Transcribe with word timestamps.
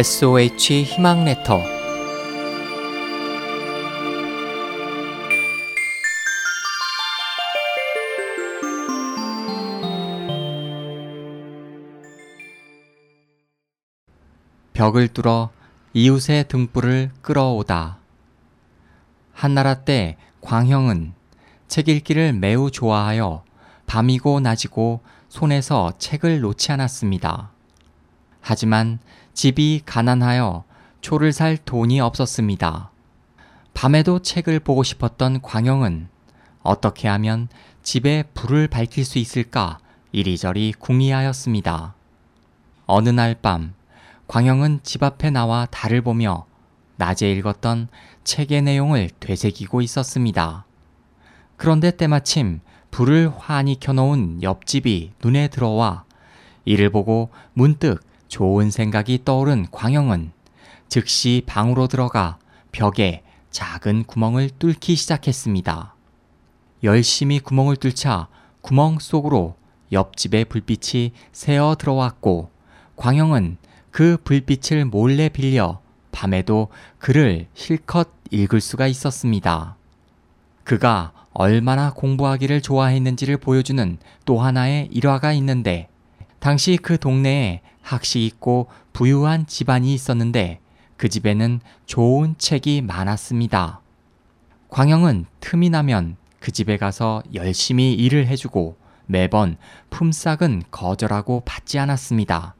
SOH 0.00 0.84
희망 0.84 1.26
레터 1.26 1.60
벽을 14.72 15.08
뚫어 15.08 15.50
이웃의 15.92 16.48
등불을 16.48 17.10
끌어오다. 17.20 17.98
한나라 19.34 19.84
때 19.84 20.16
광형은 20.40 21.12
책 21.68 21.90
읽기를 21.90 22.32
매우 22.32 22.70
좋아하여 22.70 23.44
밤이고 23.84 24.40
낮이고 24.40 25.00
손에서 25.28 25.92
책을 25.98 26.40
놓지 26.40 26.72
않았습니다. 26.72 27.59
하지만 28.50 28.98
집이 29.32 29.82
가난하여 29.86 30.64
초를 31.02 31.32
살 31.32 31.56
돈이 31.56 32.00
없었습니다. 32.00 32.90
밤에도 33.74 34.18
책을 34.18 34.58
보고 34.58 34.82
싶었던 34.82 35.40
광영은 35.40 36.08
어떻게 36.64 37.06
하면 37.06 37.46
집에 37.84 38.24
불을 38.34 38.66
밝힐 38.66 39.04
수 39.04 39.20
있을까 39.20 39.78
이리저리 40.10 40.74
궁리하였습니다. 40.80 41.94
어느 42.86 43.08
날 43.10 43.36
밤, 43.40 43.72
광영은 44.26 44.80
집 44.82 45.04
앞에 45.04 45.30
나와 45.30 45.66
달을 45.70 46.02
보며 46.02 46.44
낮에 46.96 47.30
읽었던 47.30 47.86
책의 48.24 48.62
내용을 48.62 49.10
되새기고 49.20 49.80
있었습니다. 49.80 50.64
그런데 51.56 51.92
때마침 51.92 52.58
불을 52.90 53.32
환히 53.38 53.78
켜놓은 53.78 54.42
옆집이 54.42 55.12
눈에 55.22 55.46
들어와 55.46 56.02
이를 56.64 56.90
보고 56.90 57.30
문득 57.54 58.09
좋은 58.30 58.70
생각이 58.70 59.22
떠오른 59.24 59.66
광영은 59.72 60.30
즉시 60.88 61.42
방으로 61.46 61.88
들어가 61.88 62.38
벽에 62.70 63.24
작은 63.50 64.04
구멍을 64.04 64.50
뚫기 64.50 64.94
시작했습니다. 64.94 65.94
열심히 66.84 67.40
구멍을 67.40 67.76
뚫자 67.76 68.28
구멍 68.60 69.00
속으로 69.00 69.56
옆집의 69.90 70.44
불빛이 70.44 71.10
새어 71.32 71.74
들어왔고 71.74 72.50
광영은 72.94 73.56
그 73.90 74.16
불빛을 74.22 74.84
몰래 74.84 75.28
빌려 75.28 75.80
밤에도 76.12 76.68
글을 77.00 77.48
실컷 77.54 78.10
읽을 78.30 78.60
수가 78.60 78.86
있었습니다. 78.86 79.76
그가 80.62 81.12
얼마나 81.32 81.92
공부하기를 81.92 82.62
좋아했는지를 82.62 83.38
보여주는 83.38 83.98
또 84.24 84.38
하나의 84.38 84.88
일화가 84.92 85.32
있는데 85.32 85.89
당시 86.40 86.78
그 86.80 86.98
동네에 86.98 87.60
학식 87.82 88.22
있고 88.24 88.68
부유한 88.92 89.46
집안이 89.46 89.94
있었는데 89.94 90.60
그 90.96 91.08
집에는 91.08 91.60
좋은 91.86 92.34
책이 92.36 92.82
많았습니다. 92.82 93.80
광영은 94.68 95.26
틈이 95.40 95.70
나면 95.70 96.16
그 96.40 96.50
집에 96.50 96.76
가서 96.76 97.22
열심히 97.34 97.92
일을 97.94 98.26
해주고 98.26 98.76
매번 99.06 99.56
품삯은 99.90 100.64
거절하고 100.70 101.42
받지 101.44 101.78
않았습니다. 101.78 102.54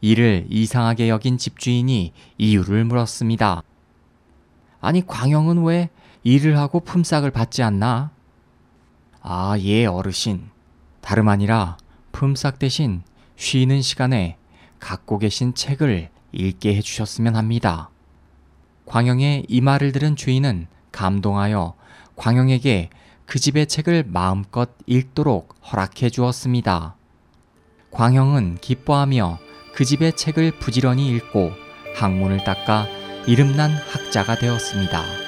이를 0.00 0.46
이상하게 0.48 1.08
여긴 1.08 1.38
집주인이 1.38 2.12
이유를 2.38 2.84
물었습니다. 2.84 3.62
아니, 4.80 5.06
광영은 5.06 5.64
왜 5.64 5.90
일을 6.22 6.56
하고 6.56 6.80
품삯을 6.80 7.30
받지 7.30 7.62
않나? 7.62 8.10
아, 9.20 9.56
예, 9.58 9.86
어르신. 9.86 10.48
다름 11.00 11.28
아니라 11.28 11.77
품삯 12.12 12.58
대신 12.58 13.02
쉬는 13.36 13.82
시간에 13.82 14.36
갖고 14.78 15.18
계신 15.18 15.54
책을 15.54 16.10
읽게 16.32 16.74
해주셨으면 16.76 17.36
합니다. 17.36 17.90
광영의 18.86 19.46
이 19.48 19.60
말을 19.60 19.92
들은 19.92 20.16
주인은 20.16 20.66
감동하여 20.92 21.74
광영에게 22.16 22.90
그 23.26 23.38
집의 23.38 23.66
책을 23.66 24.04
마음껏 24.06 24.70
읽도록 24.86 25.54
허락해 25.70 26.10
주었습니다. 26.10 26.96
광영은 27.90 28.58
기뻐하며 28.60 29.38
그 29.74 29.84
집의 29.84 30.16
책을 30.16 30.58
부지런히 30.58 31.08
읽고 31.10 31.52
학문을 31.94 32.44
닦아 32.44 32.86
이름난 33.26 33.70
학자가 33.70 34.38
되었습니다. 34.38 35.27